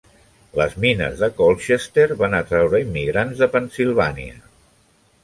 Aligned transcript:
Les 0.59 0.71
mines 0.85 1.19
de 1.19 1.27
Colchester 1.41 2.05
van 2.21 2.37
atraure 2.39 2.81
immigrants 2.87 3.43
de 3.45 3.49
Pennsilvània. 3.57 4.41